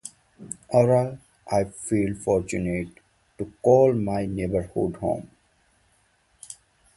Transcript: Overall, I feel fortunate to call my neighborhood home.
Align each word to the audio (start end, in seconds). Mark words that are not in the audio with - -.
Overall, 0.73 1.19
I 1.51 1.65
feel 1.65 2.15
fortunate 2.15 2.87
to 3.37 3.53
call 3.61 3.93
my 3.93 4.25
neighborhood 4.25 4.95
home. 4.95 5.29